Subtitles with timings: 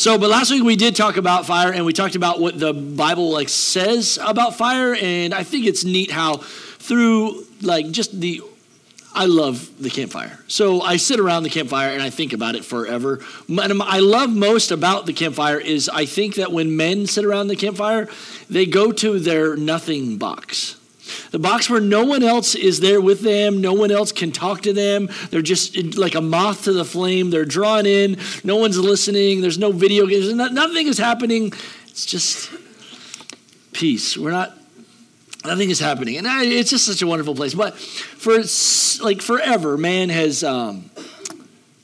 [0.00, 2.72] So, but last week we did talk about fire and we talked about what the
[2.72, 4.94] Bible like says about fire.
[4.94, 8.40] And I think it's neat how through like just the
[9.12, 10.38] I love the campfire.
[10.48, 13.20] So I sit around the campfire and I think about it forever.
[13.46, 17.48] And I love most about the campfire is I think that when men sit around
[17.48, 18.08] the campfire,
[18.48, 20.79] they go to their nothing box.
[21.30, 24.62] The box where no one else is there with them, no one else can talk
[24.62, 25.08] to them.
[25.30, 27.30] They're just like a moth to the flame.
[27.30, 28.18] They're drawn in.
[28.44, 29.40] No one's listening.
[29.40, 30.32] There's no video games.
[30.32, 31.52] Nothing is happening.
[31.88, 32.50] It's just
[33.72, 34.16] peace.
[34.16, 34.56] We're not
[35.44, 38.42] nothing is happening and it's just such a wonderful place but for
[39.02, 40.90] like forever man has um,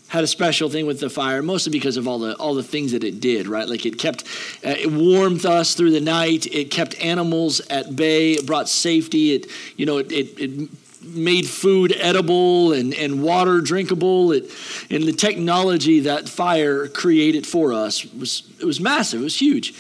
[0.08, 2.92] had a special thing with the fire mostly because of all the all the things
[2.92, 3.68] that it did right?
[3.68, 4.24] Like it kept
[4.64, 6.46] uh, it warmed us through the night.
[6.46, 8.32] It kept animals at bay.
[8.32, 9.34] It brought safety.
[9.34, 9.46] It
[9.76, 10.70] you know it, it, it
[11.02, 14.32] made food edible and, and water drinkable.
[14.32, 14.50] It,
[14.90, 19.20] and the technology that fire created for us was it was massive.
[19.20, 19.74] It was huge.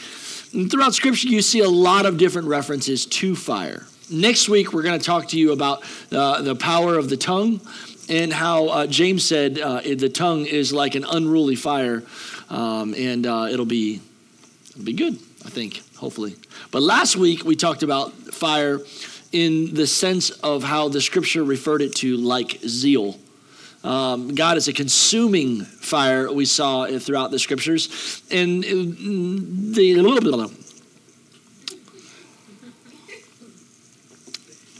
[0.52, 3.86] And throughout Scripture, you see a lot of different references to fire.
[4.08, 5.82] Next week, we're going to talk to you about
[6.12, 7.60] uh, the power of the tongue
[8.08, 12.02] and how uh, James said uh, the tongue is like an unruly fire,
[12.50, 14.00] um, and uh, it'll be
[14.70, 16.36] it'll be good, I think, hopefully.
[16.70, 18.80] But last week we talked about fire
[19.32, 23.16] in the sense of how the Scripture referred it to like zeal.
[23.86, 28.20] Um, God is a consuming fire, we saw throughout the scriptures.
[28.32, 29.94] And the,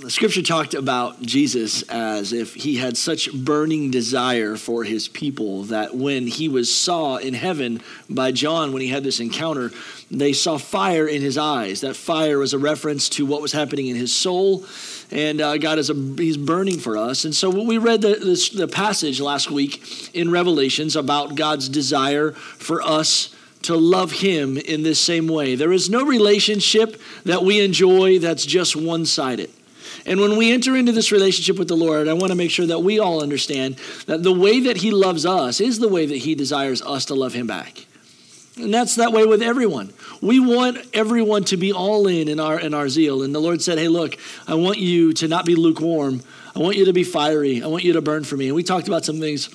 [0.07, 5.65] the scripture talked about Jesus as if he had such burning desire for his people
[5.65, 9.73] that when he was saw in heaven by John when he had this encounter,
[10.08, 11.80] they saw fire in his eyes.
[11.80, 14.64] That fire was a reference to what was happening in his soul
[15.11, 17.25] and uh, God is a, He's burning for us.
[17.25, 22.80] And so we read the, the passage last week in Revelations about God's desire for
[22.80, 25.57] us to love Him in this same way.
[25.57, 29.51] There is no relationship that we enjoy that's just one sided.
[30.05, 32.67] And when we enter into this relationship with the Lord, I want to make sure
[32.67, 33.77] that we all understand
[34.07, 37.14] that the way that He loves us is the way that He desires us to
[37.14, 37.86] love Him back.
[38.56, 39.92] And that's that way with everyone.
[40.23, 43.23] We want everyone to be all in in our in our zeal.
[43.23, 46.23] And the Lord said, "Hey, look, I want you to not be lukewarm.
[46.55, 47.62] I want you to be fiery.
[47.62, 49.51] I want you to burn for me." And we talked about some things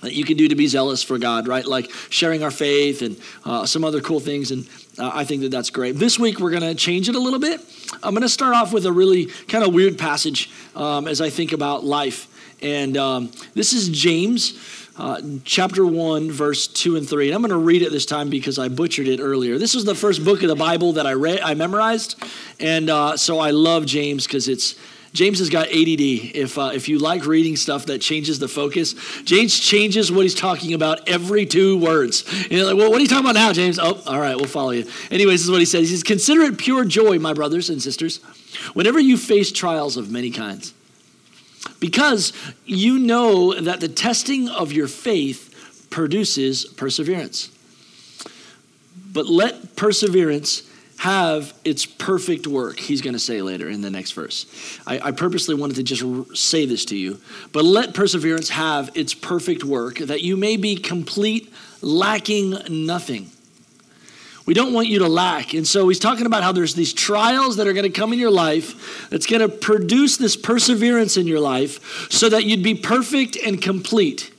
[0.00, 1.66] that you can do to be zealous for God, right?
[1.66, 4.50] Like sharing our faith and uh, some other cool things.
[4.50, 5.96] And uh, I think that that's great.
[5.96, 7.60] This week we're going to change it a little bit.
[8.02, 11.30] I'm going to start off with a really kind of weird passage um, as I
[11.30, 12.26] think about life.
[12.62, 14.58] And um, this is James
[14.98, 17.28] uh, chapter 1, verse 2 and 3.
[17.28, 19.58] And I'm going to read it this time because I butchered it earlier.
[19.58, 22.20] This is the first book of the Bible that I read, I memorized.
[22.58, 24.74] And uh, so I love James because it's.
[25.12, 26.00] James has got ADD.
[26.00, 30.34] If, uh, if you like reading stuff that changes the focus, James changes what he's
[30.34, 32.24] talking about every two words.
[32.50, 33.78] you're like, well, what are you talking about now, James?
[33.78, 34.86] Oh, all right, we'll follow you.
[35.10, 35.88] Anyways, this is what he says.
[35.88, 38.18] He says, Consider it pure joy, my brothers and sisters,
[38.74, 40.74] whenever you face trials of many kinds
[41.80, 42.32] because
[42.64, 47.50] you know that the testing of your faith produces perseverance.
[49.12, 50.67] But let perseverance
[50.98, 54.46] have its perfect work, he's going to say later in the next verse.
[54.84, 57.20] I, I, purposely wanted to just say this to you.
[57.52, 63.30] But let perseverance have its perfect work, that you may be complete, lacking nothing.
[64.44, 65.54] We don't want you to lack.
[65.54, 68.18] And so he's talking about how there's these trials that are going to come in
[68.18, 72.74] your life that's going to produce this perseverance in your life so that you'd be
[72.74, 74.32] perfect and complete.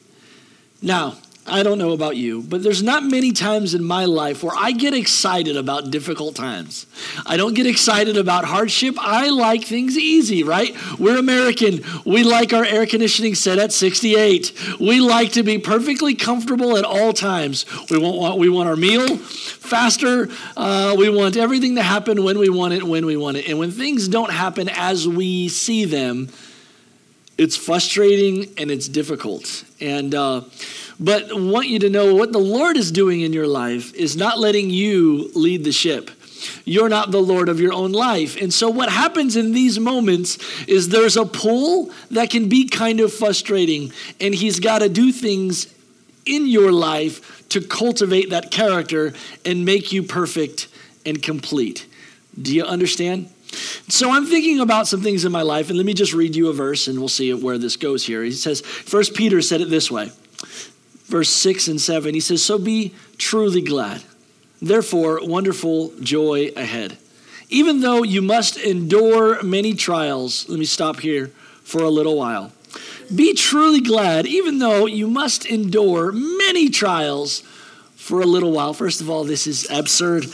[0.81, 1.15] Now,
[1.49, 4.71] I don't know about you, but there's not many times in my life where I
[4.71, 6.85] get excited about difficult times.
[7.25, 8.95] I don't get excited about hardship.
[8.99, 10.75] I like things easy, right?
[10.99, 11.83] We're American.
[12.05, 14.77] We like our air conditioning set at 68.
[14.79, 17.65] We like to be perfectly comfortable at all times.
[17.89, 20.29] We want, we want our meal faster.
[20.55, 23.47] Uh, we want everything to happen when we want it, when we want it.
[23.47, 26.29] And when things don't happen as we see them,
[27.37, 29.63] it's frustrating and it's difficult.
[29.79, 30.41] And, uh,
[30.99, 34.39] but want you to know what the Lord is doing in your life is not
[34.39, 36.11] letting you lead the ship.
[36.65, 38.39] You're not the Lord of your own life.
[38.41, 40.37] And so, what happens in these moments
[40.67, 45.11] is there's a pull that can be kind of frustrating, and He's got to do
[45.11, 45.73] things
[46.25, 49.13] in your life to cultivate that character
[49.45, 50.67] and make you perfect
[51.05, 51.87] and complete.
[52.39, 53.29] Do you understand?
[53.87, 56.49] So I'm thinking about some things in my life, and let me just read you
[56.49, 58.23] a verse and we'll see where this goes here.
[58.23, 60.11] He says, First Peter said it this way
[61.09, 62.13] verse 6 and 7.
[62.13, 64.03] He says, So be truly glad.
[64.61, 66.97] Therefore, wonderful joy ahead.
[67.49, 71.27] Even though you must endure many trials, let me stop here
[71.63, 72.51] for a little while.
[73.13, 77.41] Be truly glad, even though you must endure many trials
[77.95, 78.73] for a little while.
[78.73, 80.25] First of all, this is absurd.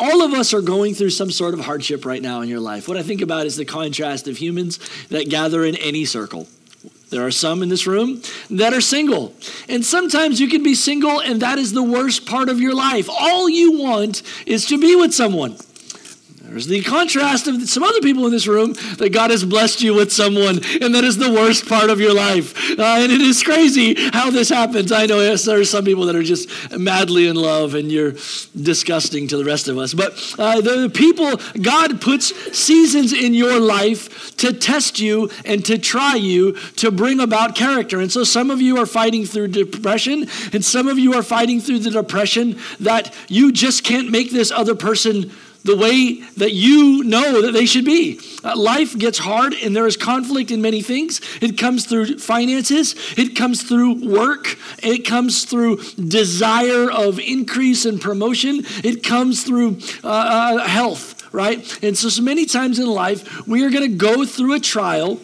[0.00, 2.86] All of us are going through some sort of hardship right now in your life.
[2.86, 4.78] What I think about is the contrast of humans
[5.08, 6.46] that gather in any circle.
[7.14, 9.36] There are some in this room that are single.
[9.68, 13.08] And sometimes you can be single, and that is the worst part of your life.
[13.08, 15.56] All you want is to be with someone.
[16.54, 20.12] The contrast of some other people in this room that God has blessed you with
[20.12, 22.54] someone, and that is the worst part of your life.
[22.78, 24.92] Uh, and it is crazy how this happens.
[24.92, 26.48] I know yes, there are some people that are just
[26.78, 28.12] madly in love, and you're
[28.60, 29.94] disgusting to the rest of us.
[29.94, 35.76] But uh, the people, God puts seasons in your life to test you and to
[35.76, 38.00] try you to bring about character.
[38.00, 41.60] And so some of you are fighting through depression, and some of you are fighting
[41.60, 45.32] through the depression that you just can't make this other person
[45.64, 48.20] the way that you know that they should be.
[48.44, 51.20] Uh, life gets hard and there is conflict in many things.
[51.40, 58.00] It comes through finances, it comes through work, it comes through desire of increase and
[58.00, 61.82] promotion, it comes through uh, uh, health, right?
[61.82, 65.18] And so, so many times in life, we are going to go through a trial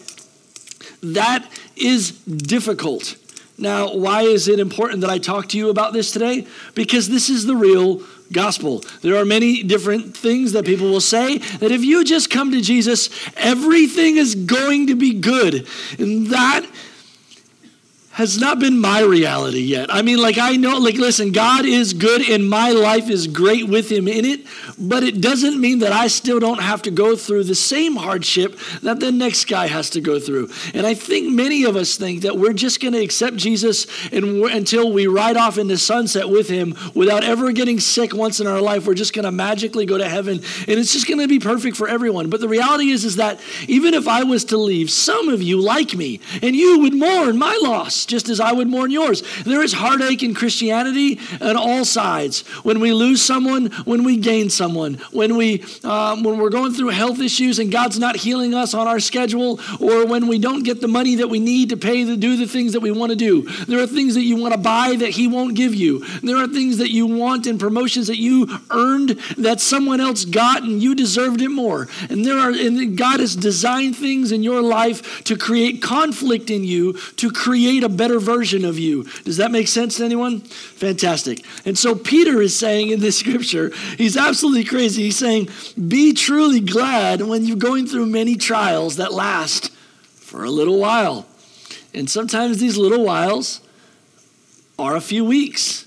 [1.03, 1.47] that
[1.77, 3.17] is difficult.
[3.59, 6.47] Now, why is it important that I talk to you about this today?
[6.75, 8.85] Because this is the real gospel.
[9.03, 12.61] There are many different things that people will say that if you just come to
[12.61, 15.67] Jesus, everything is going to be good.
[15.99, 16.67] And that
[18.13, 19.93] has not been my reality yet.
[19.93, 23.69] I mean, like, I know, like, listen, God is good and my life is great
[23.69, 24.47] with Him in it,
[24.77, 28.59] but it doesn't mean that I still don't have to go through the same hardship
[28.83, 30.51] that the next guy has to go through.
[30.75, 34.45] And I think many of us think that we're just going to accept Jesus and
[34.47, 38.61] until we ride off into sunset with Him without ever getting sick once in our
[38.61, 38.89] life.
[38.89, 41.77] We're just going to magically go to heaven and it's just going to be perfect
[41.77, 42.29] for everyone.
[42.29, 45.61] But the reality is, is that even if I was to leave, some of you
[45.61, 49.23] like me and you would mourn my loss just as I would mourn yours.
[49.45, 52.43] There is heartache in Christianity on all sides.
[52.63, 56.89] When we lose someone, when we gain someone, when we um, when we're going through
[56.89, 60.81] health issues and God's not healing us on our schedule, or when we don't get
[60.81, 63.17] the money that we need to pay to do the things that we want to
[63.17, 63.43] do.
[63.67, 66.05] There are things that you want to buy that He won't give you.
[66.21, 70.63] There are things that you want and promotions that you earned that someone else got
[70.63, 71.89] and you deserved it more.
[72.09, 76.65] And there are and God has designed things in your life to create conflict in
[76.65, 79.05] you, to create a better version of you.
[79.25, 80.41] Does that make sense to anyone?
[80.41, 81.45] Fantastic.
[81.65, 85.05] And so Peter is saying in this scripture, he's absolutely crazy.
[85.05, 85.49] He's saying,
[85.89, 89.71] Be truly glad when you're going through many trials that last
[90.31, 91.27] for a little while.
[91.93, 93.61] And sometimes these little whiles
[94.79, 95.87] are a few weeks,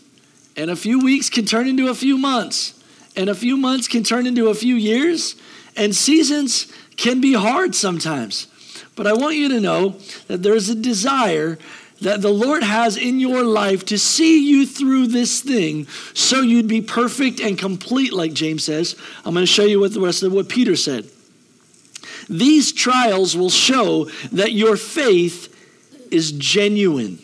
[0.56, 2.80] and a few weeks can turn into a few months,
[3.16, 5.36] and a few months can turn into a few years,
[5.76, 8.48] and seasons can be hard sometimes.
[8.96, 9.98] But I want you to know
[10.28, 11.58] that there's a desire
[12.04, 16.68] that the Lord has in your life to see you through this thing so you'd
[16.68, 18.96] be perfect and complete, like James says.
[19.26, 21.10] I'm going to show you what the rest of what Peter said.
[22.30, 25.50] These trials will show that your faith
[26.12, 27.20] is genuine.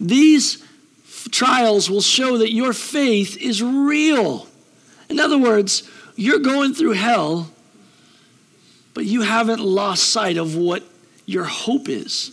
[0.00, 4.46] These f- trials will show that your faith is real.
[5.08, 7.50] In other words, you're going through hell,
[8.94, 10.84] but you haven't lost sight of what
[11.26, 12.30] your hope is.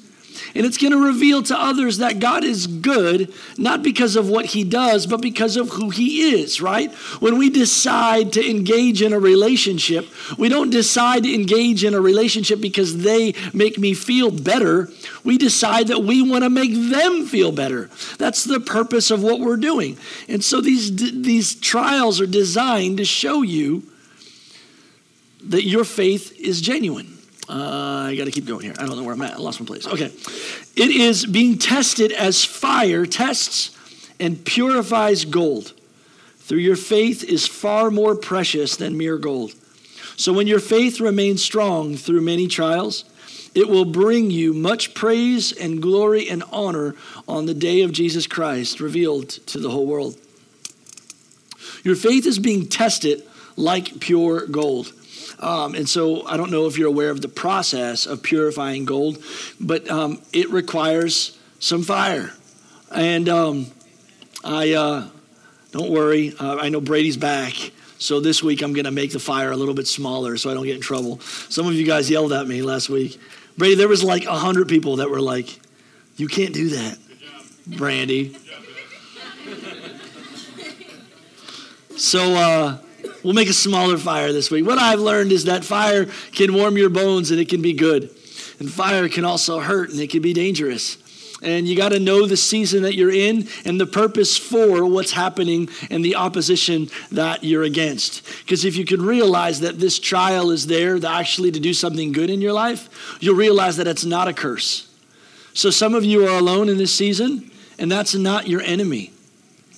[0.55, 4.47] And it's going to reveal to others that God is good, not because of what
[4.47, 6.91] he does, but because of who he is, right?
[7.19, 10.07] When we decide to engage in a relationship,
[10.37, 14.89] we don't decide to engage in a relationship because they make me feel better.
[15.23, 17.89] We decide that we want to make them feel better.
[18.17, 19.97] That's the purpose of what we're doing.
[20.27, 23.83] And so these, these trials are designed to show you
[25.43, 27.17] that your faith is genuine.
[27.51, 28.73] Uh, I got to keep going here.
[28.79, 29.33] I don't know where I'm at.
[29.33, 29.85] I lost my place.
[29.85, 30.05] Okay.
[30.05, 33.77] It is being tested as fire tests
[34.21, 35.73] and purifies gold.
[36.37, 39.51] Through your faith is far more precious than mere gold.
[40.15, 43.03] So when your faith remains strong through many trials,
[43.53, 46.95] it will bring you much praise and glory and honor
[47.27, 50.17] on the day of Jesus Christ revealed to the whole world.
[51.83, 53.23] Your faith is being tested
[53.55, 54.93] like pure gold.
[55.39, 59.23] Um, and so I don't know if you're aware of the process of purifying gold,
[59.59, 62.31] but um, it requires some fire.
[62.93, 63.67] And um,
[64.43, 65.07] I, uh,
[65.71, 67.53] don't worry, uh, I know Brady's back.
[67.97, 70.53] So this week I'm going to make the fire a little bit smaller so I
[70.53, 71.19] don't get in trouble.
[71.19, 73.19] Some of you guys yelled at me last week.
[73.57, 75.59] Brady, there was like 100 people that were like,
[76.17, 76.97] you can't do that,
[77.67, 78.35] Brandy.
[81.95, 82.77] So, uh,
[83.23, 84.65] We'll make a smaller fire this week.
[84.65, 88.03] What I've learned is that fire can warm your bones and it can be good.
[88.59, 90.97] And fire can also hurt and it can be dangerous.
[91.43, 95.11] And you got to know the season that you're in and the purpose for what's
[95.11, 98.23] happening and the opposition that you're against.
[98.41, 102.11] Because if you can realize that this trial is there to actually to do something
[102.11, 104.87] good in your life, you'll realize that it's not a curse.
[105.53, 107.49] So some of you are alone in this season,
[107.79, 109.11] and that's not your enemy.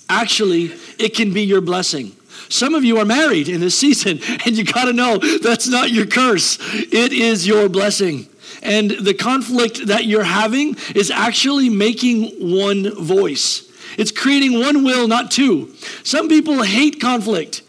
[0.08, 2.14] Actually, it can be your blessing.
[2.54, 5.90] Some of you are married in this season, and you got to know that's not
[5.90, 8.28] your curse, it is your blessing.
[8.62, 13.68] And the conflict that you're having is actually making one voice.
[13.98, 15.74] It's creating one will, not two.
[16.04, 17.62] Some people hate conflict.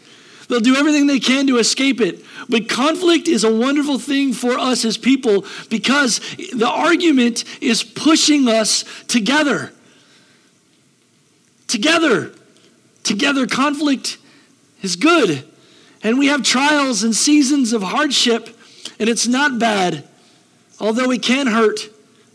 [0.48, 2.24] They'll do everything they can to escape it.
[2.48, 8.48] But conflict is a wonderful thing for us as people because the argument is pushing
[8.48, 9.72] us together.
[11.66, 12.32] Together.
[13.02, 14.18] Together, conflict
[14.82, 15.44] is good.
[16.02, 18.48] And we have trials and seasons of hardship,
[18.98, 20.04] and it's not bad.
[20.78, 21.88] Although it can hurt,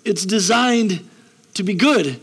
[0.03, 1.07] it's designed
[1.53, 2.19] to be good.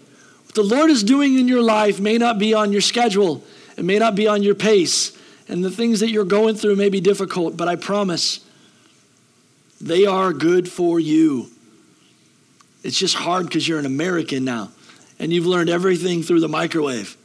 [0.46, 3.44] What the Lord is doing in your life may not be on your schedule,
[3.76, 5.16] it may not be on your pace,
[5.48, 8.44] and the things that you're going through may be difficult, but I promise
[9.80, 11.50] they are good for you.
[12.82, 14.70] It's just hard because you're an American now
[15.18, 17.17] and you've learned everything through the microwave.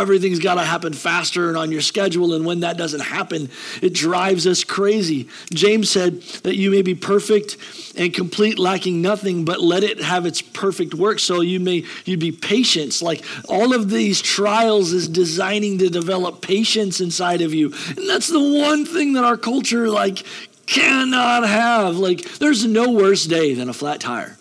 [0.00, 2.34] Everything's got to happen faster and on your schedule.
[2.34, 3.50] And when that doesn't happen,
[3.82, 5.28] it drives us crazy.
[5.52, 7.56] James said that you may be perfect
[7.96, 11.18] and complete, lacking nothing, but let it have its perfect work.
[11.18, 13.00] So you may you be patient.
[13.02, 17.72] Like all of these trials is designing to develop patience inside of you.
[17.88, 20.24] And that's the one thing that our culture like
[20.66, 21.96] cannot have.
[21.96, 24.38] Like there's no worse day than a flat tire.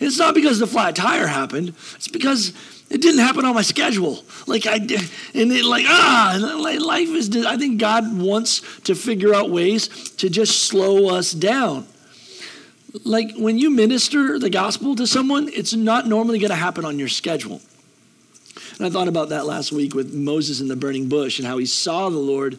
[0.00, 1.74] It's not because the flat tire happened.
[1.94, 2.52] It's because
[2.92, 4.22] it didn't happen on my schedule.
[4.46, 5.00] Like I did,
[5.34, 7.34] and it like ah, life is.
[7.46, 11.86] I think God wants to figure out ways to just slow us down.
[13.04, 16.98] Like when you minister the gospel to someone, it's not normally going to happen on
[16.98, 17.62] your schedule.
[18.76, 21.56] And I thought about that last week with Moses in the burning bush and how
[21.56, 22.58] he saw the Lord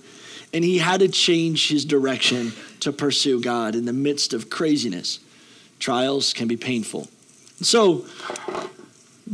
[0.54, 5.20] and he had to change his direction to pursue God in the midst of craziness.
[5.80, 7.08] Trials can be painful.
[7.62, 8.06] So,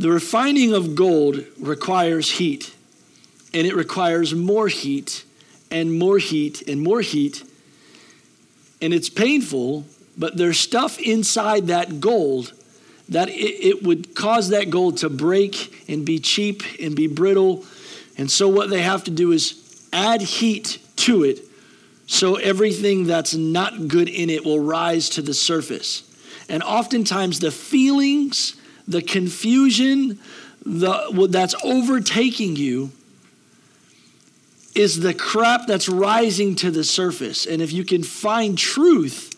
[0.00, 2.74] the refining of gold requires heat,
[3.52, 5.26] and it requires more heat,
[5.70, 7.44] and more heat, and more heat.
[8.80, 9.84] And it's painful,
[10.16, 12.54] but there's stuff inside that gold
[13.10, 17.66] that it, it, would cause that gold to break and be cheap and be brittle.
[18.16, 21.40] And so, what they have to do is add heat to it
[22.06, 26.04] so everything that's not good in it will rise to the surface.
[26.48, 30.18] And oftentimes, the feelings the confusion
[30.64, 32.92] the, that's overtaking you
[34.74, 37.46] is the crap that's rising to the surface.
[37.46, 39.28] And if you can find truth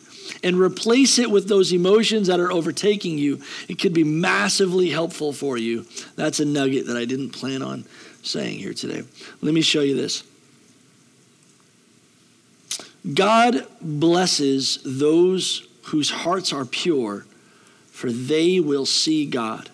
[0.44, 5.32] and replace it with those emotions that are overtaking you, it could be massively helpful
[5.32, 5.86] for you.
[6.16, 7.84] That's a nugget that I didn't plan on
[8.22, 9.02] saying here today.
[9.40, 10.22] Let me show you this.
[13.14, 17.26] God blesses those whose hearts are pure
[18.02, 19.70] for they will see God.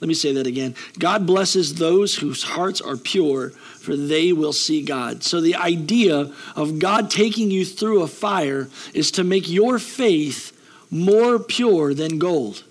[0.00, 0.74] Let me say that again.
[0.98, 5.22] God blesses those whose hearts are pure, for they will see God.
[5.22, 10.50] So, the idea of God taking you through a fire is to make your faith
[10.90, 12.64] more pure than gold.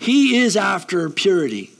[0.00, 1.71] He is after purity.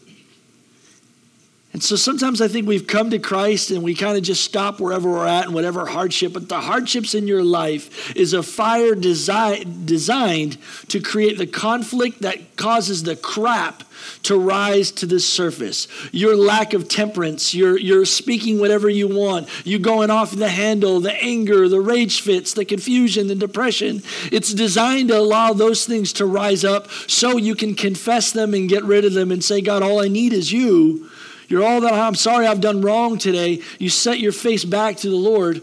[1.72, 4.78] And so sometimes I think we've come to Christ and we kind of just stop
[4.78, 6.34] wherever we're at and whatever hardship.
[6.34, 12.20] But the hardships in your life is a fire desi- designed to create the conflict
[12.22, 13.84] that causes the crap
[14.24, 15.88] to rise to the surface.
[16.12, 21.00] Your lack of temperance, your, your speaking whatever you want, you going off the handle,
[21.00, 24.02] the anger, the rage fits, the confusion, the depression.
[24.30, 28.68] It's designed to allow those things to rise up so you can confess them and
[28.68, 31.08] get rid of them and say, God, all I need is you
[31.52, 33.60] you're all that I'm sorry I've done wrong today.
[33.78, 35.56] You set your face back to the Lord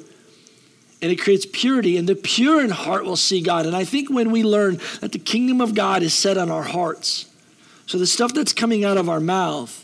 [1.01, 3.65] and it creates purity and the pure in heart will see God.
[3.65, 6.61] And I think when we learn that the kingdom of God is set on our
[6.61, 7.25] hearts,
[7.87, 9.83] so the stuff that's coming out of our mouth,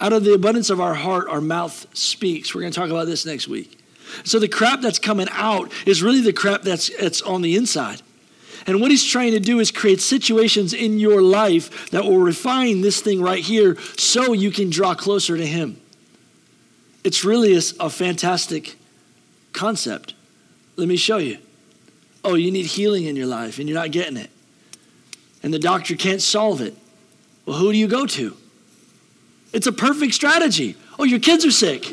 [0.00, 2.52] out of the abundance of our heart, our mouth speaks.
[2.52, 3.78] We're going to talk about this next week.
[4.24, 8.02] So the crap that's coming out is really the crap that's, on the inside.
[8.66, 12.80] And what he's trying to do is create situations in your life that will refine
[12.80, 15.80] this thing right here so you can draw closer to him.
[17.02, 18.76] It's really a, a fantastic
[19.52, 20.14] concept.
[20.76, 21.38] Let me show you.
[22.22, 24.30] Oh, you need healing in your life and you're not getting it.
[25.42, 26.76] And the doctor can't solve it.
[27.46, 28.36] Well, who do you go to?
[29.52, 30.76] It's a perfect strategy.
[30.98, 31.90] Oh, your kids are sick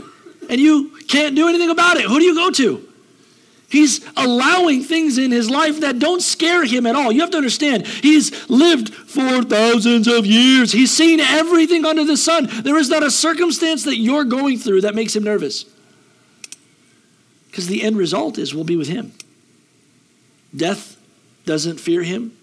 [0.50, 2.06] and you can't do anything about it.
[2.06, 2.87] Who do you go to?
[3.70, 7.12] He's allowing things in his life that don't scare him at all.
[7.12, 10.72] You have to understand, he's lived for thousands of years.
[10.72, 12.48] He's seen everything under the sun.
[12.64, 15.66] There is not a circumstance that you're going through that makes him nervous.
[17.48, 19.12] Because the end result is we'll be with him.
[20.56, 20.96] Death
[21.46, 22.38] doesn't fear him,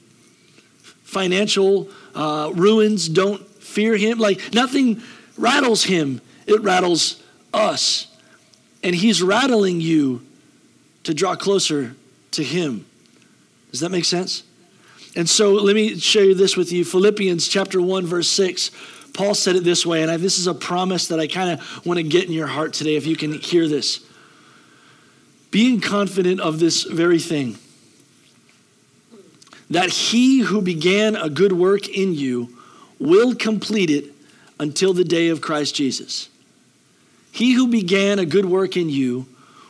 [1.04, 4.18] financial uh, ruins don't fear him.
[4.18, 5.02] Like nothing
[5.38, 7.22] rattles him, it rattles
[7.54, 8.08] us.
[8.82, 10.26] And he's rattling you
[11.04, 11.94] to draw closer
[12.32, 12.86] to Him.
[13.70, 14.42] Does that make sense?
[15.16, 16.84] And so let me share this with you.
[16.84, 18.70] Philippians chapter 1, verse 6.
[19.12, 21.86] Paul said it this way, and I, this is a promise that I kind of
[21.86, 24.04] want to get in your heart today if you can hear this.
[25.52, 27.56] Being confident of this very thing,
[29.70, 32.58] that he who began a good work in you
[32.98, 34.06] will complete it
[34.58, 36.28] until the day of Christ Jesus.
[37.30, 39.26] He who began a good work in you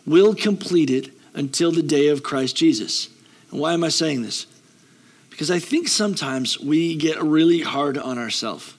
[0.07, 3.09] will complete it until the day of Christ Jesus.
[3.51, 4.47] And why am I saying this?
[5.31, 8.75] Because I think sometimes we get really hard on ourselves.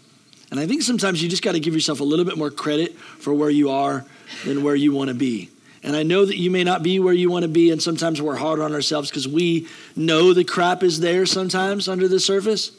[0.52, 2.96] And I think sometimes you just got to give yourself a little bit more credit
[2.98, 4.06] for where you are
[4.46, 5.50] than where you want to be.
[5.84, 8.22] And I know that you may not be where you want to be, and sometimes
[8.22, 12.72] we're hard on ourselves because we know the crap is there sometimes under the surface.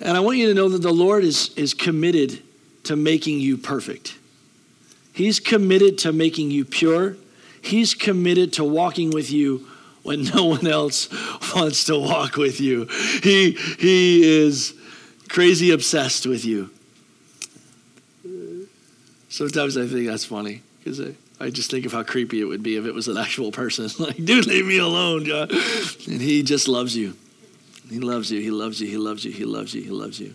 [0.00, 2.42] And I want you to know that the Lord is, is committed
[2.84, 4.16] to making you perfect.
[5.12, 7.16] He's committed to making you pure.
[7.62, 9.66] He's committed to walking with you
[10.02, 11.08] when no one else
[11.54, 12.86] wants to walk with you.
[13.22, 14.74] He, he is
[15.28, 16.70] crazy obsessed with you.
[19.28, 22.62] Sometimes I think that's funny because I, I just think of how creepy it would
[22.62, 23.88] be if it was an actual person.
[24.04, 25.26] like, dude, leave me alone.
[25.26, 25.50] John.
[25.50, 27.14] And he just loves you.
[27.88, 28.40] He loves you.
[28.40, 28.88] He loves you.
[28.88, 29.32] He loves you.
[29.32, 29.82] He loves you.
[29.82, 30.34] He loves you.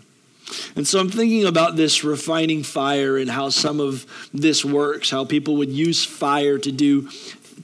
[0.76, 5.24] And so I'm thinking about this refining fire and how some of this works, how
[5.24, 7.08] people would use fire to do,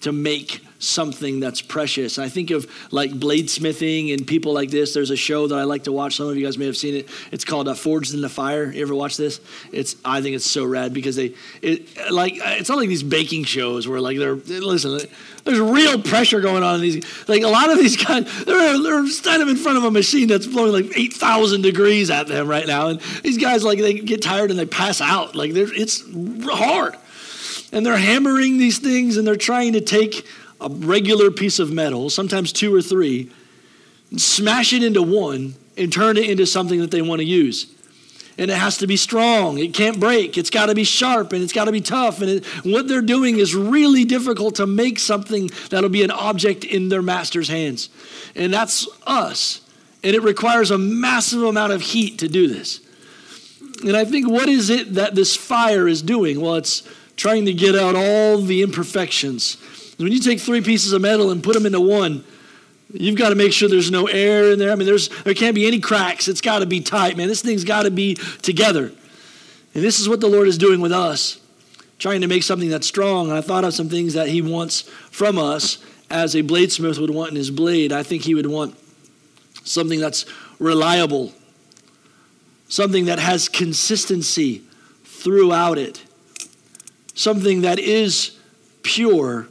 [0.00, 2.18] to make something that's precious.
[2.18, 4.92] I think of like bladesmithing and people like this.
[4.94, 6.16] There's a show that I like to watch.
[6.16, 7.08] Some of you guys may have seen it.
[7.30, 8.72] It's called uh, Forged in the Fire.
[8.72, 9.40] You ever watch this?
[9.70, 13.44] It's I think it's so rad because they it like it's not like these baking
[13.44, 15.00] shows where like they're listen.
[15.44, 17.28] There's real pressure going on in these.
[17.28, 20.46] Like a lot of these guys, they're they're standing in front of a machine that's
[20.46, 24.22] blowing like eight thousand degrees at them right now, and these guys like they get
[24.22, 25.34] tired and they pass out.
[25.34, 26.04] Like it's
[26.44, 26.96] hard
[27.72, 30.26] and they're hammering these things and they're trying to take
[30.61, 33.31] a regular piece of metal, sometimes two or three,
[34.16, 37.75] smash it into one and turn it into something that they want to use.
[38.38, 39.59] And it has to be strong.
[39.59, 40.38] It can't break.
[40.38, 42.23] It's got to be sharp and it's got to be tough.
[42.23, 46.64] And it, what they're doing is really difficult to make something that'll be an object
[46.64, 47.90] in their master's hands.
[48.35, 49.61] And that's us.
[50.03, 52.81] And it requires a massive amount of heat to do this.
[53.85, 56.40] And I think, what is it that this fire is doing?
[56.40, 56.83] Well, it's
[57.16, 59.59] trying to get out all the imperfections.
[60.02, 62.24] When you take three pieces of metal and put them into one,
[62.92, 64.72] you've got to make sure there's no air in there.
[64.72, 66.28] I mean, there's, there can't be any cracks.
[66.28, 67.28] It's got to be tight, man.
[67.28, 68.92] This thing's got to be together.
[69.74, 71.40] And this is what the Lord is doing with us,
[71.98, 73.28] trying to make something that's strong.
[73.28, 75.78] And I thought of some things that He wants from us
[76.10, 77.92] as a bladesmith would want in his blade.
[77.92, 78.76] I think He would want
[79.64, 80.24] something that's
[80.58, 81.32] reliable,
[82.68, 84.62] something that has consistency
[85.04, 86.02] throughout it
[87.20, 88.38] something that is
[88.82, 89.46] pure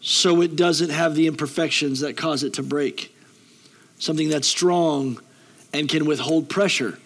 [0.00, 3.14] so it doesn't have the imperfections that cause it to break,
[3.98, 5.20] something that's strong
[5.72, 6.98] and can withhold pressure.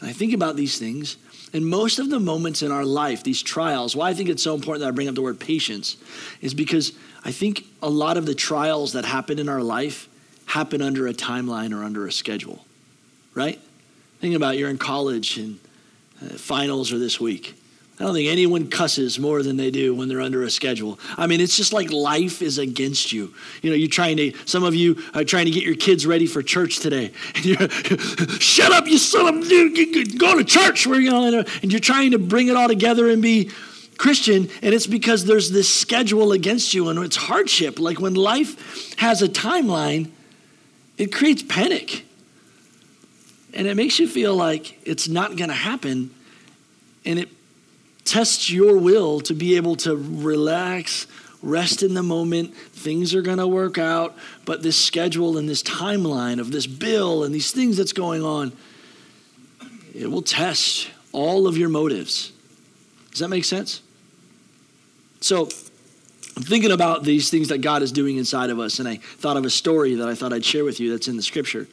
[0.00, 1.16] And I think about these things,
[1.52, 4.54] and most of the moments in our life, these trials, why I think it's so
[4.54, 5.96] important that I bring up the word patience
[6.40, 6.92] is because
[7.24, 10.08] I think a lot of the trials that happen in our life
[10.46, 12.64] happen under a timeline or under a schedule,
[13.34, 13.60] right?
[14.20, 15.58] Think about you're in college and
[16.22, 17.59] uh, finals are this week.
[18.00, 20.98] I don't think anyone cusses more than they do when they're under a schedule.
[21.18, 23.34] I mean, it's just like life is against you.
[23.60, 26.26] You know, you're trying to, some of you are trying to get your kids ready
[26.26, 27.12] for church today.
[27.36, 27.68] And you're,
[28.40, 30.86] shut up, you son of a, go to church.
[30.86, 33.50] Where you know, uh, and you're trying to bring it all together and be
[33.98, 37.78] Christian, and it's because there's this schedule against you and it's hardship.
[37.78, 40.10] Like when life has a timeline,
[40.96, 42.06] it creates panic.
[43.52, 46.14] And it makes you feel like it's not going to happen.
[47.04, 47.28] And it
[48.10, 51.06] Test your will to be able to relax,
[51.42, 52.56] rest in the moment.
[52.56, 57.22] Things are going to work out, but this schedule and this timeline of this bill
[57.22, 58.50] and these things that's going on,
[59.94, 62.32] it will test all of your motives.
[63.12, 63.80] Does that make sense?
[65.20, 65.48] So,
[66.36, 69.36] I'm thinking about these things that God is doing inside of us, and I thought
[69.36, 71.68] of a story that I thought I'd share with you that's in the scripture.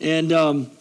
[0.00, 0.72] And um,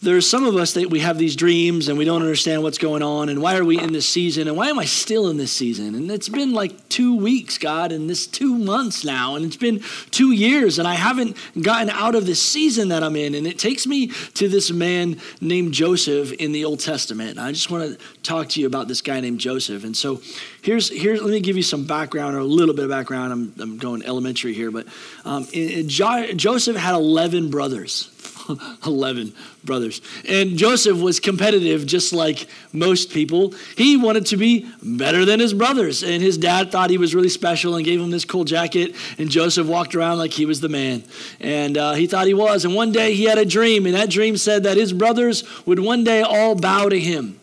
[0.00, 3.02] there's some of us that we have these dreams and we don't understand what's going
[3.02, 5.52] on and why are we in this season and why am I still in this
[5.52, 5.94] season?
[5.94, 9.82] And it's been like two weeks, God, and this two months now, and it's been
[10.10, 13.34] two years, and I haven't gotten out of this season that I'm in.
[13.34, 17.30] And it takes me to this man named Joseph in the Old Testament.
[17.30, 19.84] And I just want to talk to you about this guy named Joseph.
[19.84, 20.20] And so
[20.62, 23.32] here's here's let me give you some background or a little bit of background.
[23.32, 24.86] I'm, I'm going elementary here, but
[25.24, 28.14] um, in, in jo- Joseph had 11 brothers.
[28.86, 29.32] 11
[29.64, 30.00] brothers.
[30.26, 33.54] And Joseph was competitive, just like most people.
[33.76, 36.02] He wanted to be better than his brothers.
[36.02, 38.94] And his dad thought he was really special and gave him this cool jacket.
[39.18, 41.04] And Joseph walked around like he was the man.
[41.40, 42.64] And uh, he thought he was.
[42.64, 45.78] And one day he had a dream, and that dream said that his brothers would
[45.78, 47.38] one day all bow to him.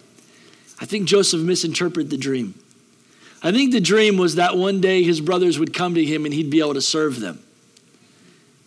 [0.79, 2.55] I think Joseph misinterpreted the dream.
[3.41, 6.33] I think the dream was that one day his brothers would come to him and
[6.33, 7.44] he'd be able to serve them.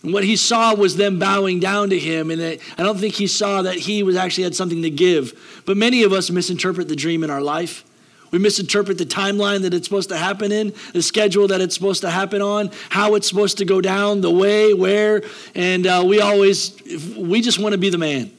[0.03, 3.27] And what he saw was them bowing down to him, and I don't think he
[3.27, 5.63] saw that he was actually had something to give.
[5.67, 7.85] But many of us misinterpret the dream in our life.
[8.31, 12.03] We misinterpret the timeline that it's supposed to happen in, the schedule that it's supposed
[12.03, 15.23] to happen on, how it's supposed to go down, the way, where,
[15.55, 16.77] and uh, we always
[17.17, 18.31] we just want to be the man.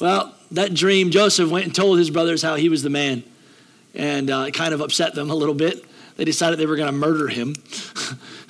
[0.00, 3.24] Well, that dream, Joseph went and told his brothers how he was the man,
[3.94, 5.84] and uh, it kind of upset them a little bit.
[6.16, 7.54] They decided they were going to murder him.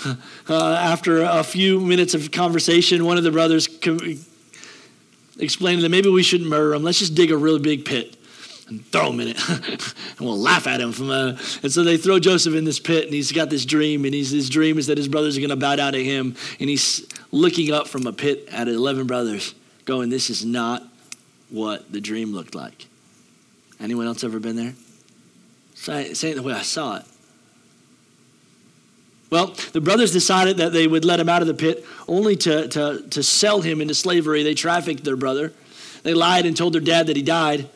[0.48, 3.98] uh, after a few minutes of conversation, one of the brothers co-
[5.38, 6.82] explained them, maybe we shouldn't murder him.
[6.82, 8.16] Let's just dig a really big pit
[8.68, 9.48] and throw him in it.
[9.48, 10.92] and we'll laugh at him.
[10.92, 14.04] From, uh, and so they throw Joseph in this pit, and he's got this dream,
[14.04, 16.36] and his dream is that his brothers are going to bow down to him.
[16.60, 20.82] And he's looking up from a pit at 11 brothers, going, This is not
[21.50, 22.86] what the dream looked like.
[23.80, 24.74] Anyone else ever been there?
[25.74, 27.04] Say, the way I saw it.
[29.34, 32.68] Well, the brothers decided that they would let him out of the pit only to,
[32.68, 34.44] to, to sell him into slavery.
[34.44, 35.52] They trafficked their brother.
[36.04, 37.68] They lied and told their dad that he died.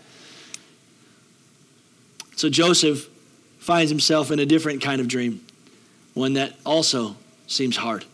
[2.37, 3.09] So Joseph
[3.59, 5.45] finds himself in a different kind of dream,
[6.15, 7.17] one that also
[7.49, 8.05] seems hard.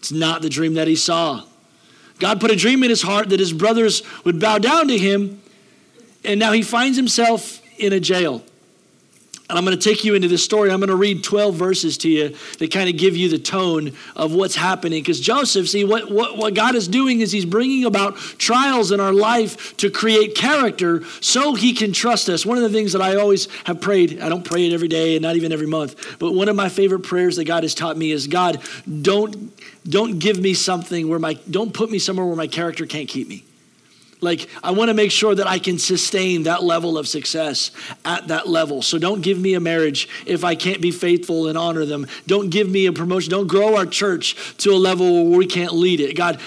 [0.00, 1.44] It's not the dream that he saw.
[2.18, 5.40] God put a dream in his heart that his brothers would bow down to him,
[6.22, 8.42] and now he finds himself in a jail.
[9.48, 10.70] And I'm going to take you into this story.
[10.70, 13.92] I'm going to read 12 verses to you that kind of give you the tone
[14.14, 15.00] of what's happening.
[15.00, 19.00] Because Joseph, see, what, what, what God is doing is he's bringing about trials in
[19.00, 22.44] our life to create character so he can trust us.
[22.44, 25.16] One of the things that I always have prayed, I don't pray it every day
[25.16, 27.96] and not even every month, but one of my favorite prayers that God has taught
[27.96, 28.60] me is God,
[29.00, 29.56] don't,
[29.88, 33.28] don't give me something where my, don't put me somewhere where my character can't keep
[33.28, 33.44] me.
[34.20, 37.70] Like, I want to make sure that I can sustain that level of success
[38.04, 38.82] at that level.
[38.82, 42.06] So don't give me a marriage if I can't be faithful and honor them.
[42.26, 43.30] Don't give me a promotion.
[43.30, 46.16] Don't grow our church to a level where we can't lead it.
[46.16, 46.40] God,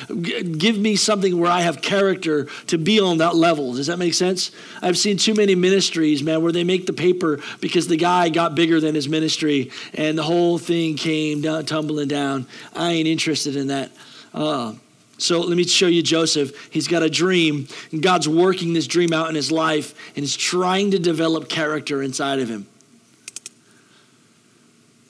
[0.57, 3.73] give me something where I have character to be on that level.
[3.73, 4.51] Does that make sense?
[4.81, 8.53] I've seen too many ministries, man, where they make the paper because the guy got
[8.53, 12.47] bigger than his ministry and the whole thing came down, tumbling down.
[12.75, 13.91] I ain't interested in that.
[14.33, 14.73] Uh,
[15.21, 16.71] so let me show you Joseph.
[16.71, 20.35] He's got a dream, and God's working this dream out in his life, and he's
[20.35, 22.65] trying to develop character inside of him.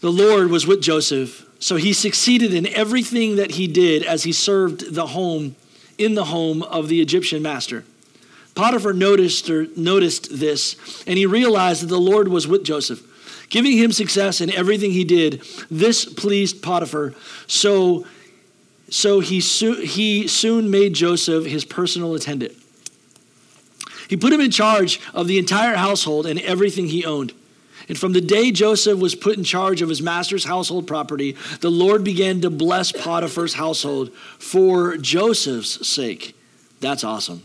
[0.02, 4.34] The Lord was with Joseph, so he succeeded in everything that he did as he
[4.34, 5.56] served the home
[5.98, 7.86] in the home of the Egyptian master.
[8.54, 10.76] Potiphar noticed noticed this,
[11.08, 15.06] and he realized that the Lord was with Joseph, giving him success in everything he
[15.06, 15.42] did.
[15.70, 17.14] This pleased Potiphar,
[17.48, 18.06] so
[18.92, 22.54] so he, so- he soon made Joseph his personal attendant.
[24.08, 27.34] He put him in charge of the entire household and everything he owned.
[27.88, 31.72] And from the day Joseph was put in charge of his master's household property, the
[31.72, 36.36] Lord began to bless Potiphar's household for Joseph's sake.
[36.82, 37.44] That's awesome.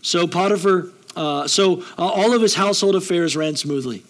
[0.00, 4.04] So Potiphar, uh, so uh, all of his household affairs ran smoothly,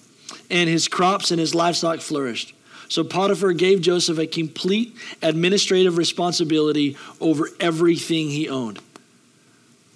[0.48, 2.54] and his crops and his livestock flourished.
[2.88, 8.80] So Potiphar gave Joseph a complete administrative responsibility over everything he owned.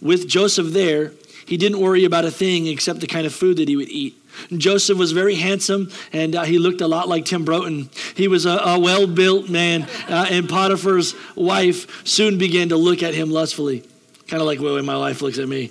[0.01, 1.13] With Joseph there,
[1.47, 4.17] he didn't worry about a thing except the kind of food that he would eat.
[4.57, 7.91] Joseph was very handsome and uh, he looked a lot like Tim Broton.
[8.15, 13.03] He was a, a well built man, uh, and Potiphar's wife soon began to look
[13.03, 13.85] at him lustfully,
[14.29, 15.71] kind of like the way my wife looks at me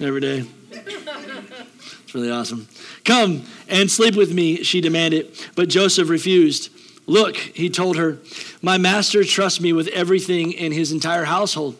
[0.00, 0.44] every day.
[0.70, 2.66] It's really awesome.
[3.08, 5.34] Come and sleep with me, she demanded.
[5.56, 6.70] But Joseph refused.
[7.06, 8.18] Look, he told her,
[8.62, 11.76] my master trusts me with everything in his entire household.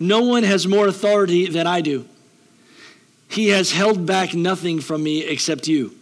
[0.00, 2.06] No one has more authority than I do.
[3.28, 5.94] He has held back nothing from me except you,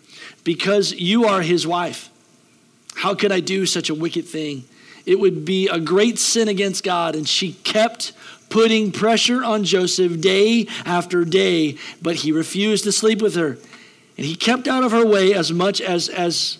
[0.44, 2.08] because you are his wife.
[2.94, 4.64] How could I do such a wicked thing?
[5.08, 7.16] it would be a great sin against God.
[7.16, 8.12] And she kept
[8.50, 13.56] putting pressure on Joseph day after day, but he refused to sleep with her.
[14.18, 16.58] And he kept out of her way as much as, as,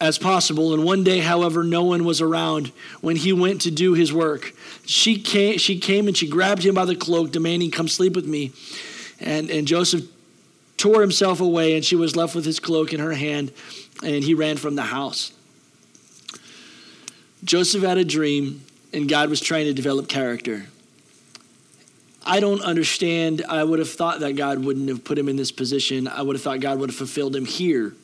[0.00, 0.72] as possible.
[0.72, 2.68] And one day, however, no one was around
[3.00, 4.54] when he went to do his work.
[4.86, 8.26] She came, she came and she grabbed him by the cloak, demanding, Come sleep with
[8.26, 8.52] me.
[9.18, 10.04] And, and Joseph
[10.76, 13.52] tore himself away, and she was left with his cloak in her hand,
[14.04, 15.32] and he ran from the house.
[17.42, 20.66] Joseph had a dream, and God was trying to develop character.
[22.28, 23.42] I don't understand.
[23.48, 26.06] I would have thought that God wouldn't have put him in this position.
[26.06, 27.94] I would have thought God would have fulfilled him here.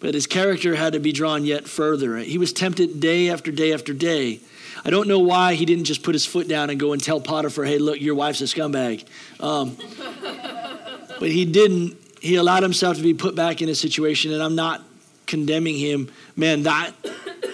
[0.00, 2.16] But his character had to be drawn yet further.
[2.18, 4.40] He was tempted day after day after day.
[4.84, 7.20] I don't know why he didn't just put his foot down and go and tell
[7.20, 9.06] Potiphar, hey, look, your wife's a scumbag.
[9.38, 9.76] Um,
[11.20, 11.96] but he didn't.
[12.20, 14.82] He allowed himself to be put back in a situation, and I'm not
[15.26, 16.10] condemning him.
[16.34, 16.90] Man, that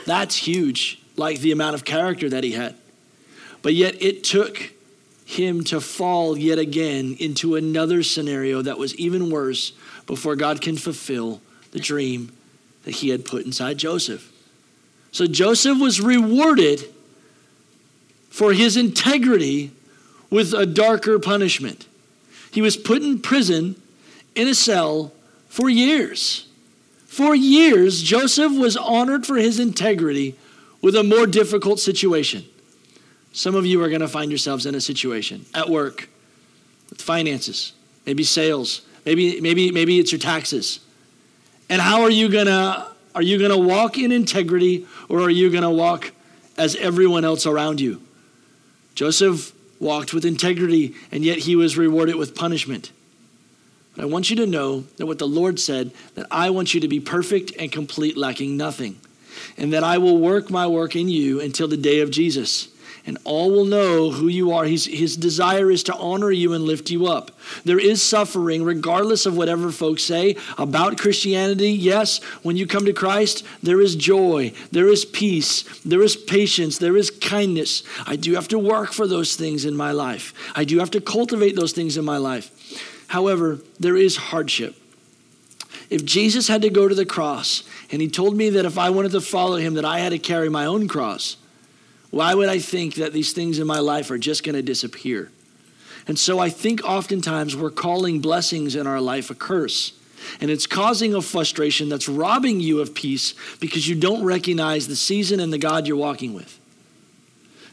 [0.07, 2.75] that's huge, like the amount of character that he had.
[3.61, 4.73] But yet it took
[5.31, 9.73] him to fall yet again into another scenario that was even worse
[10.07, 11.41] before God can fulfill
[11.71, 12.33] the dream
[12.85, 14.33] that he had put inside Joseph.
[15.13, 16.85] So Joseph was rewarded
[18.29, 19.71] for his integrity
[20.31, 21.87] with a darker punishment.
[22.51, 23.81] He was put in prison
[24.35, 25.13] in a cell
[25.49, 26.49] for years.
[27.07, 30.37] For years, Joseph was honored for his integrity
[30.83, 32.45] with a more difficult situation.
[33.33, 36.09] Some of you are going to find yourselves in a situation at work
[36.89, 37.73] with finances,
[38.07, 40.81] maybe sales, maybe, maybe, maybe it's your taxes.
[41.69, 45.31] And how are you going to are you going to walk in integrity or are
[45.31, 46.13] you going to walk
[46.57, 48.01] as everyone else around you?
[48.95, 52.93] Joseph walked with integrity, and yet he was rewarded with punishment.
[53.97, 56.81] But I want you to know that what the Lord said, that I want you
[56.81, 59.01] to be perfect and complete, lacking nothing,
[59.57, 62.69] and that I will work my work in you until the day of Jesus
[63.07, 64.65] and all will know who you are.
[64.65, 67.31] He's, his desire is to honor you and lift you up.
[67.65, 71.71] There is suffering, regardless of whatever folks say about Christianity.
[71.71, 76.79] Yes, when you come to Christ, there is joy, there is peace, there is patience,
[76.79, 77.83] there is kindness.
[78.07, 81.01] I do have to work for those things in my life, I do have to
[81.01, 82.51] cultivate those things in my life.
[83.09, 84.77] However, there is hardship.
[85.91, 88.91] If Jesus had to go to the cross and he told me that if I
[88.91, 91.37] wanted to follow him that I had to carry my own cross,
[92.11, 95.31] why would I think that these things in my life are just going to disappear?
[96.07, 99.93] And so I think oftentimes we're calling blessings in our life a curse.
[100.41, 104.97] And it's causing a frustration that's robbing you of peace because you don't recognize the
[104.97, 106.59] season and the God you're walking with.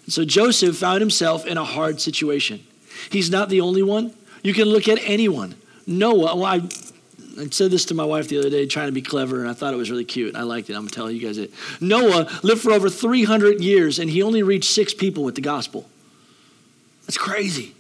[0.06, 2.64] And so Joseph found himself in a hard situation.
[3.10, 4.14] He's not the only one.
[4.44, 5.56] You can look at anyone.
[5.86, 6.60] Noah, well, I
[7.40, 9.54] I said this to my wife the other day, trying to be clever, and I
[9.54, 10.36] thought it was really cute.
[10.36, 10.74] I liked it.
[10.74, 11.54] I'm going to tell you guys it.
[11.80, 15.88] Noah lived for over 300 years, and he only reached six people with the gospel.
[17.06, 17.76] That's crazy.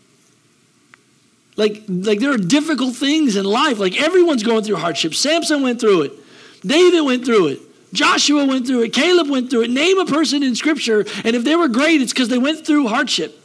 [1.55, 3.79] Like, like there are difficult things in life.
[3.79, 5.15] Like everyone's going through hardship.
[5.15, 6.13] Samson went through it.
[6.61, 7.59] David went through it.
[7.93, 8.93] Joshua went through it.
[8.93, 9.71] Caleb went through it.
[9.71, 12.87] Name a person in Scripture, and if they were great, it's because they went through
[12.87, 13.37] hardship.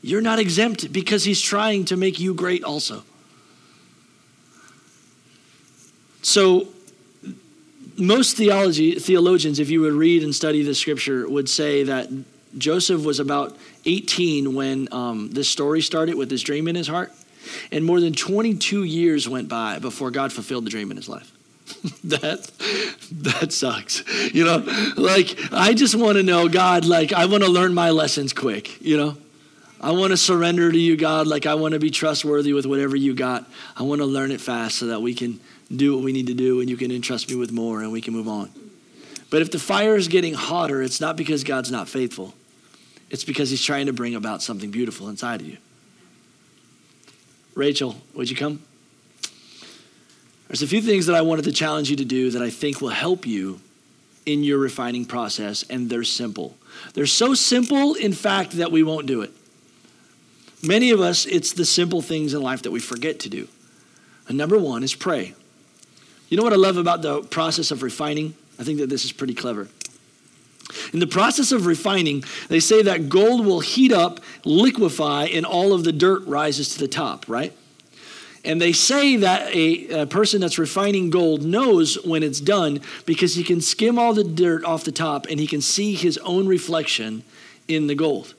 [0.00, 3.02] You're not exempt because he's trying to make you great also.
[6.26, 6.66] So,
[7.96, 12.08] most theology theologians, if you would read and study the scripture, would say that
[12.58, 17.12] Joseph was about 18 when um, this story started with this dream in his heart,
[17.70, 21.30] and more than 22 years went by before God fulfilled the dream in his life.
[22.04, 22.50] that
[23.12, 24.02] that sucks.
[24.34, 26.84] You know, like I just want to know God.
[26.84, 28.80] Like I want to learn my lessons quick.
[28.82, 29.16] You know.
[29.78, 32.96] I want to surrender to you, God, like I want to be trustworthy with whatever
[32.96, 33.44] you got.
[33.76, 35.38] I want to learn it fast so that we can
[35.74, 38.00] do what we need to do and you can entrust me with more and we
[38.00, 38.50] can move on.
[39.30, 42.34] But if the fire is getting hotter, it's not because God's not faithful,
[43.10, 45.58] it's because He's trying to bring about something beautiful inside of you.
[47.54, 48.62] Rachel, would you come?
[50.48, 52.80] There's a few things that I wanted to challenge you to do that I think
[52.80, 53.60] will help you
[54.26, 56.56] in your refining process, and they're simple.
[56.94, 59.32] They're so simple, in fact, that we won't do it.
[60.62, 63.48] Many of us, it's the simple things in life that we forget to do.
[64.28, 65.34] And number one is pray.
[66.28, 68.34] You know what I love about the process of refining?
[68.58, 69.68] I think that this is pretty clever.
[70.92, 75.72] In the process of refining, they say that gold will heat up, liquefy, and all
[75.72, 77.52] of the dirt rises to the top, right?
[78.44, 83.34] And they say that a, a, person that's refining gold knows when it's done because
[83.34, 86.46] he can skim all the dirt off the top and he can see his own
[86.46, 87.24] reflection
[87.66, 88.34] in the gold.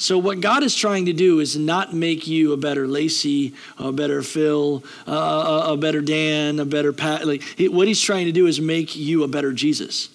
[0.00, 3.92] So, what God is trying to do is not make you a better Lacey, a
[3.92, 7.26] better Phil, uh, a, better Dan, a better Pat.
[7.26, 10.08] Like, what He's trying to do is make you a better Jesus.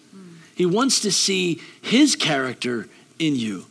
[0.56, 2.88] He wants to see his character
[3.20, 3.66] in you.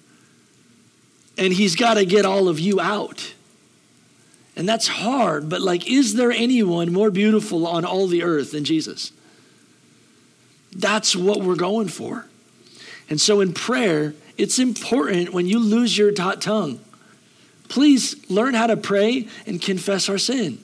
[1.36, 3.34] And he's got to get all of you out.
[4.54, 8.64] And that's hard, but like, is there anyone more beautiful on all the earth than
[8.64, 9.10] Jesus?
[10.76, 12.26] That's what we're going for.
[13.10, 16.80] And so in prayer, it's important when you lose your tongue,
[17.68, 20.58] please learn how to pray and confess our sin.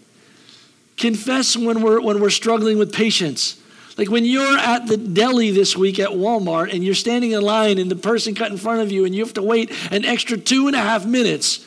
[0.96, 3.60] Confess when we're, when we're struggling with patience.
[3.96, 7.78] Like when you're at the deli this week at Walmart and you're standing in line
[7.78, 10.36] and the person cut in front of you and you have to wait an extra
[10.36, 11.66] two and a half minutes,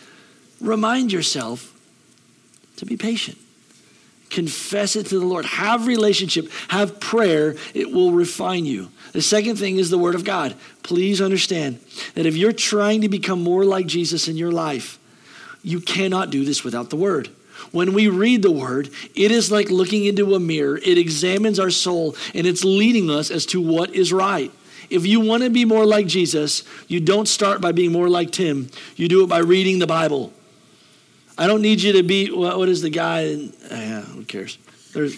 [0.60, 1.78] remind yourself
[2.78, 3.38] to be patient.
[4.34, 5.46] Confess it to the Lord.
[5.46, 6.50] Have relationship.
[6.70, 7.56] Have prayer.
[7.76, 8.90] It will refine you.
[9.12, 10.56] The second thing is the Word of God.
[10.82, 11.80] Please understand
[12.16, 14.98] that if you're trying to become more like Jesus in your life,
[15.62, 17.30] you cannot do this without the Word.
[17.72, 20.78] When we read the Word, it is like looking into a mirror.
[20.78, 24.52] It examines our soul and it's leading us as to what is right.
[24.90, 28.32] If you want to be more like Jesus, you don't start by being more like
[28.32, 28.70] Tim.
[28.96, 30.34] You do it by reading the Bible.
[31.38, 33.22] I don't need you to be, what is the guy?
[33.22, 34.58] In, uh, yeah, who cares?
[34.94, 35.18] There's,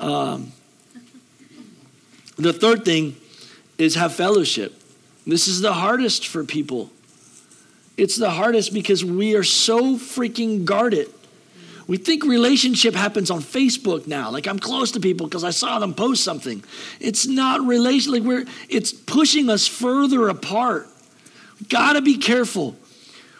[0.00, 0.52] um,
[2.36, 3.16] the third thing
[3.76, 4.80] is have fellowship.
[5.26, 6.90] This is the hardest for people.
[7.96, 11.08] It's the hardest because we are so freaking guarded.
[11.88, 14.30] We think relationship happens on Facebook now.
[14.30, 16.62] Like I'm close to people because I saw them post something.
[17.00, 18.12] It's not relation.
[18.12, 18.44] Like we're.
[18.68, 20.86] It's pushing us further apart.
[21.68, 22.76] Got to be careful.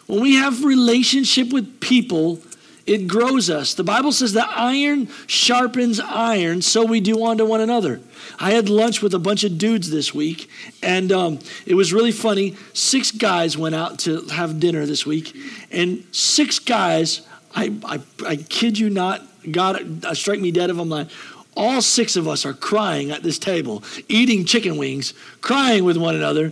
[0.09, 2.39] When we have relationship with people,
[2.87, 3.75] it grows us.
[3.75, 8.01] The Bible says that iron sharpens iron, so we do unto one another.
[8.39, 10.49] I had lunch with a bunch of dudes this week,
[10.81, 12.57] and um, it was really funny.
[12.73, 15.35] Six guys went out to have dinner this week,
[15.69, 17.21] and six guys,
[17.53, 21.09] I, I, I kid you not, God uh, strike me dead if I'm lying.
[21.55, 26.15] All six of us are crying at this table, eating chicken wings, crying with one
[26.15, 26.45] another,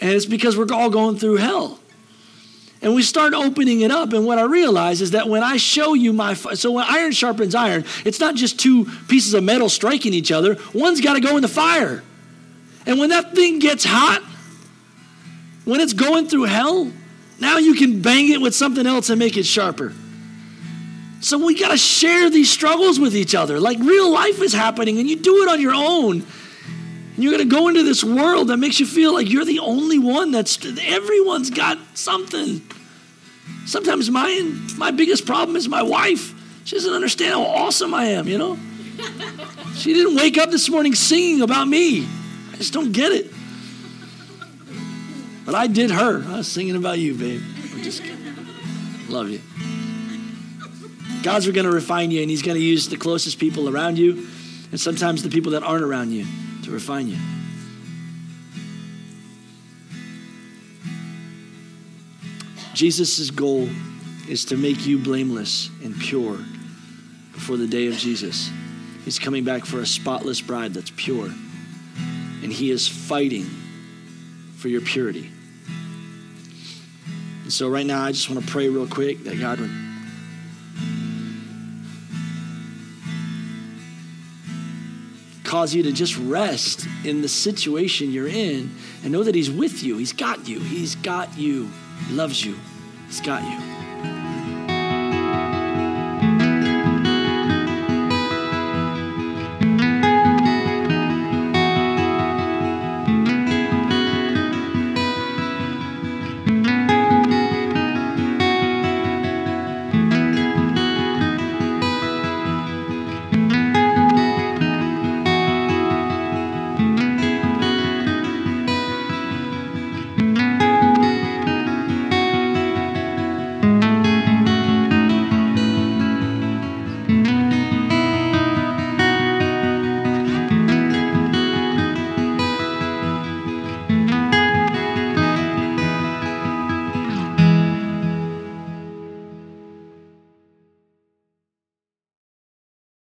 [0.00, 1.80] and it's because we're all going through hell.
[2.82, 4.12] And we start opening it up.
[4.12, 7.54] And what I realize is that when I show you my, so when iron sharpens
[7.54, 11.36] iron, it's not just two pieces of metal striking each other, one's got to go
[11.36, 12.02] in the fire.
[12.84, 14.22] And when that thing gets hot,
[15.64, 16.90] when it's going through hell,
[17.38, 19.92] now you can bang it with something else and make it sharper.
[21.20, 23.60] So we got to share these struggles with each other.
[23.60, 26.26] Like real life is happening, and you do it on your own.
[27.14, 29.58] And you're going to go into this world that makes you feel like you're the
[29.58, 32.62] only one that's, everyone's got something.
[33.66, 36.34] Sometimes my, my biggest problem is my wife.
[36.64, 38.58] She doesn't understand how awesome I am, you know?
[39.74, 42.06] She didn't wake up this morning singing about me.
[42.52, 43.32] I just don't get it.
[45.46, 46.22] But I did her.
[46.28, 47.40] I was singing about you, babe.
[47.72, 48.18] I'm just kidding.
[49.08, 49.40] Love you.
[51.22, 54.26] God's going to refine you, and He's going to use the closest people around you,
[54.70, 56.26] and sometimes the people that aren't around you
[56.62, 57.18] to refine you.
[62.74, 63.68] Jesus' goal
[64.28, 66.38] is to make you blameless and pure
[67.32, 68.50] before the day of Jesus.
[69.04, 71.26] He's coming back for a spotless bride that's pure.
[72.42, 73.46] And he is fighting
[74.56, 75.30] for your purity.
[77.42, 79.70] And so, right now, I just want to pray real quick that God would
[85.52, 89.82] cause you to just rest in the situation you're in and know that He's with
[89.82, 89.98] you.
[89.98, 90.58] He's got you.
[90.60, 91.68] He's got you.
[92.08, 92.58] He loves you.
[93.06, 93.91] He's got you.